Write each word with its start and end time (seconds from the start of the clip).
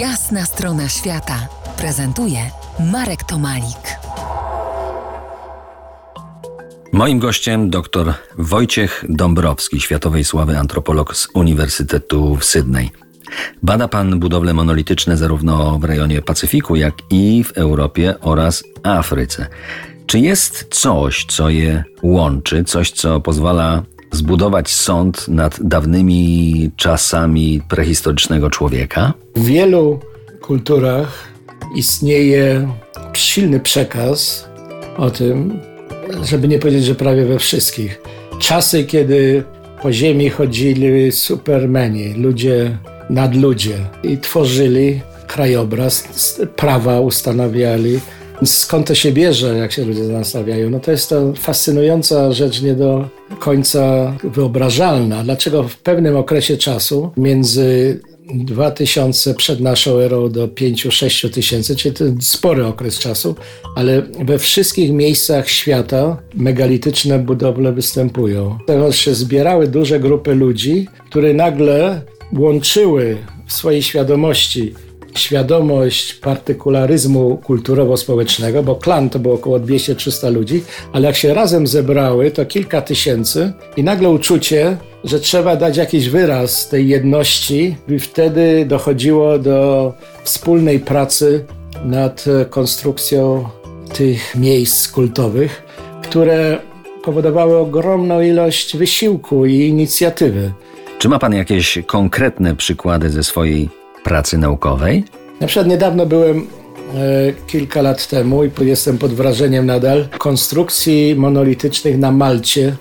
Jasna 0.00 0.44
strona 0.44 0.88
świata 0.88 1.48
prezentuje 1.76 2.38
Marek 2.92 3.24
Tomalik. 3.24 3.98
Moim 6.92 7.18
gościem 7.18 7.70
dr 7.70 8.14
Wojciech 8.38 9.04
Dąbrowski, 9.08 9.80
światowej 9.80 10.24
sławy 10.24 10.58
antropolog 10.58 11.16
z 11.16 11.28
Uniwersytetu 11.34 12.36
w 12.36 12.44
Sydney. 12.44 12.90
Bada 13.62 13.88
pan 13.88 14.20
budowle 14.20 14.54
monolityczne 14.54 15.16
zarówno 15.16 15.78
w 15.78 15.84
rejonie 15.84 16.22
Pacyfiku, 16.22 16.76
jak 16.76 16.94
i 17.10 17.44
w 17.44 17.52
Europie 17.52 18.14
oraz 18.20 18.64
Afryce. 18.82 19.46
Czy 20.06 20.18
jest 20.18 20.66
coś, 20.70 21.26
co 21.28 21.48
je 21.48 21.84
łączy, 22.02 22.64
coś, 22.64 22.90
co 22.90 23.20
pozwala 23.20 23.82
zbudować 24.16 24.70
sąd 24.70 25.28
nad 25.28 25.58
dawnymi 25.62 26.70
czasami 26.76 27.62
prehistorycznego 27.68 28.50
człowieka? 28.50 29.12
W 29.36 29.44
wielu 29.44 30.00
kulturach 30.40 31.28
istnieje 31.74 32.68
silny 33.12 33.60
przekaz 33.60 34.48
o 34.96 35.10
tym, 35.10 35.60
żeby 36.22 36.48
nie 36.48 36.58
powiedzieć, 36.58 36.84
że 36.84 36.94
prawie 36.94 37.24
we 37.24 37.38
wszystkich. 37.38 38.00
Czasy, 38.38 38.84
kiedy 38.84 39.44
po 39.82 39.92
ziemi 39.92 40.30
chodzili 40.30 41.12
supermeni, 41.12 42.14
ludzie, 42.14 42.78
nadludzie 43.10 43.78
i 44.02 44.18
tworzyli 44.18 45.00
krajobraz, 45.26 46.08
prawa 46.56 47.00
ustanawiali. 47.00 48.00
Skąd 48.44 48.86
to 48.86 48.94
się 48.94 49.12
bierze, 49.12 49.56
jak 49.56 49.72
się 49.72 49.84
ludzie 49.84 50.02
nastawiają? 50.02 50.70
No 50.70 50.80
to 50.80 50.90
jest 50.90 51.08
to 51.08 51.32
fascynująca 51.32 52.32
rzecz, 52.32 52.62
nie 52.62 52.74
do 52.74 53.08
końca 53.38 54.16
wyobrażalna. 54.24 55.24
Dlaczego 55.24 55.62
w 55.62 55.76
pewnym 55.76 56.16
okresie 56.16 56.56
czasu 56.56 57.10
między 57.16 58.00
2000 58.34 59.34
przed 59.34 59.60
naszą 59.60 59.98
erą 59.98 60.28
do 60.28 60.48
5-6 60.48 61.30
tysięcy, 61.30 61.76
czyli 61.76 61.94
to 61.94 62.04
spory 62.20 62.66
okres 62.66 62.98
czasu, 62.98 63.34
ale 63.76 64.02
we 64.02 64.38
wszystkich 64.38 64.92
miejscach 64.92 65.48
świata 65.48 66.22
megalityczne 66.34 67.18
budowle 67.18 67.72
występują. 67.72 68.58
Teraz 68.66 68.94
się 68.94 69.14
zbierały 69.14 69.68
duże 69.68 70.00
grupy 70.00 70.34
ludzi, 70.34 70.88
które 71.10 71.34
nagle 71.34 72.02
łączyły 72.32 73.16
w 73.46 73.52
swojej 73.52 73.82
świadomości 73.82 74.74
świadomość 75.16 76.14
partykularyzmu 76.14 77.40
kulturowo-społecznego, 77.44 78.62
bo 78.62 78.74
klan 78.74 79.10
to 79.10 79.18
było 79.18 79.34
około 79.34 79.60
200-300 79.60 80.32
ludzi, 80.32 80.62
ale 80.92 81.06
jak 81.06 81.16
się 81.16 81.34
razem 81.34 81.66
zebrały, 81.66 82.30
to 82.30 82.46
kilka 82.46 82.82
tysięcy 82.82 83.52
i 83.76 83.84
nagle 83.84 84.10
uczucie, 84.10 84.76
że 85.04 85.20
trzeba 85.20 85.56
dać 85.56 85.76
jakiś 85.76 86.08
wyraz 86.08 86.68
tej 86.68 86.88
jedności 86.88 87.76
i 87.88 87.98
wtedy 87.98 88.66
dochodziło 88.68 89.38
do 89.38 89.92
wspólnej 90.24 90.80
pracy 90.80 91.44
nad 91.84 92.24
konstrukcją 92.50 93.48
tych 93.94 94.34
miejsc 94.34 94.88
kultowych, 94.88 95.62
które 96.02 96.58
powodowały 97.04 97.56
ogromną 97.56 98.20
ilość 98.20 98.76
wysiłku 98.76 99.46
i 99.46 99.54
inicjatywy. 99.54 100.52
Czy 100.98 101.08
ma 101.08 101.18
pan 101.18 101.32
jakieś 101.32 101.78
konkretne 101.86 102.56
przykłady 102.56 103.10
ze 103.10 103.22
swojej 103.22 103.68
pracy 104.06 104.38
naukowej? 104.38 105.04
Na 105.40 105.46
przykład 105.46 105.66
niedawno 105.66 106.06
byłem 106.06 106.38
e, 106.38 106.42
kilka 107.46 107.82
lat 107.82 108.08
temu 108.08 108.44
i 108.44 108.50
jestem 108.60 108.98
pod 108.98 109.12
wrażeniem 109.12 109.66
nadal 109.66 110.08
konstrukcji 110.18 111.14
monolitycznych 111.16 111.98
na 111.98 112.12
Malcie 112.12 112.76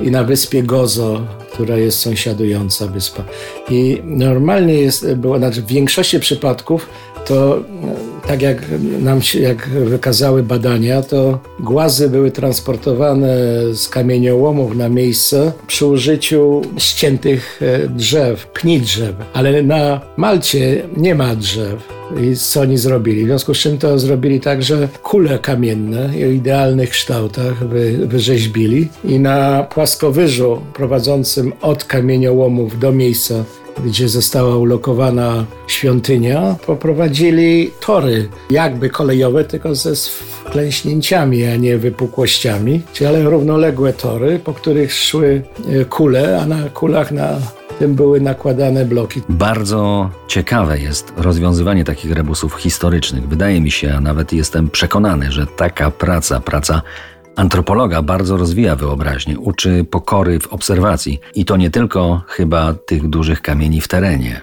i 0.00 0.10
na 0.10 0.24
wyspie 0.24 0.62
Gozo, 0.62 1.20
która 1.52 1.76
jest 1.76 1.98
sąsiadująca 1.98 2.86
wyspa. 2.86 3.22
I 3.70 4.02
normalnie 4.04 4.74
jest, 4.74 5.14
było, 5.14 5.38
znaczy 5.38 5.62
w 5.62 5.66
większości 5.66 6.20
przypadków 6.20 6.86
to 7.26 7.60
tak 8.26 8.42
jak 8.42 8.58
nam 9.00 9.22
się, 9.22 9.40
jak 9.40 9.68
wykazały 9.68 10.42
badania, 10.42 11.02
to 11.02 11.38
głazy 11.60 12.10
były 12.10 12.30
transportowane 12.30 13.36
z 13.74 13.88
kamieniołomów 13.88 14.76
na 14.76 14.88
miejsce 14.88 15.52
przy 15.66 15.86
użyciu 15.86 16.62
ściętych 16.78 17.60
e, 17.62 17.88
drzew, 17.88 18.46
pni 18.46 18.80
drzew. 18.80 19.14
Ale 19.32 19.62
na 19.62 20.00
Malcie 20.16 20.82
nie 20.96 21.14
ma 21.14 21.36
drzew. 21.36 21.99
I 22.18 22.36
co 22.36 22.60
oni 22.60 22.78
zrobili? 22.78 23.22
W 23.22 23.26
związku 23.26 23.54
z 23.54 23.58
czym 23.58 23.78
to 23.78 23.98
zrobili 23.98 24.40
tak, 24.40 24.62
że 24.62 24.88
kule 25.02 25.38
kamienne 25.38 26.10
o 26.14 26.30
idealnych 26.30 26.90
kształtach 26.90 27.68
wy, 27.68 28.06
wyrzeźbili 28.06 28.88
i 29.04 29.20
na 29.20 29.62
płaskowyżu 29.62 30.60
prowadzącym 30.74 31.52
od 31.60 31.84
kamieniołomów 31.84 32.78
do 32.78 32.92
miejsca 32.92 33.44
gdzie 33.84 34.08
została 34.08 34.56
ulokowana 34.56 35.46
świątynia, 35.66 36.56
poprowadzili 36.66 37.70
tory 37.80 38.28
jakby 38.50 38.90
kolejowe, 38.90 39.44
tylko 39.44 39.74
ze 39.74 39.96
wklęśnięciami, 40.44 41.44
a 41.44 41.56
nie 41.56 41.78
wypukłościami, 41.78 42.82
czyli 42.92 43.08
ale 43.08 43.22
równoległe 43.22 43.92
tory, 43.92 44.38
po 44.38 44.54
których 44.54 44.92
szły 44.92 45.42
e, 45.68 45.84
kule, 45.84 46.40
a 46.42 46.46
na 46.46 46.68
kulach 46.68 47.12
na 47.12 47.38
tym 47.80 47.94
były 47.94 48.20
nakładane 48.20 48.84
bloki. 48.84 49.22
Bardzo 49.28 50.10
ciekawe 50.28 50.78
jest 50.78 51.12
rozwiązywanie 51.16 51.84
takich 51.84 52.12
rebusów 52.12 52.54
historycznych. 52.54 53.28
Wydaje 53.28 53.60
mi 53.60 53.70
się, 53.70 53.94
a 53.96 54.00
nawet 54.00 54.32
jestem 54.32 54.70
przekonany, 54.70 55.32
że 55.32 55.46
taka 55.46 55.90
praca, 55.90 56.40
praca 56.40 56.82
Antropologa 57.36 58.02
bardzo 58.02 58.36
rozwija 58.36 58.76
wyobraźnię, 58.76 59.38
uczy 59.38 59.84
pokory 59.84 60.40
w 60.40 60.46
obserwacji 60.46 61.20
i 61.34 61.44
to 61.44 61.56
nie 61.56 61.70
tylko 61.70 62.22
chyba 62.26 62.74
tych 62.74 63.08
dużych 63.08 63.42
kamieni 63.42 63.80
w 63.80 63.88
terenie. 63.88 64.40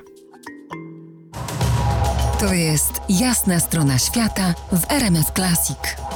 To 2.40 2.54
jest 2.54 3.02
jasna 3.10 3.60
strona 3.60 3.98
świata 3.98 4.54
w 4.72 4.92
RMS 4.92 5.32
Classic. 5.36 6.07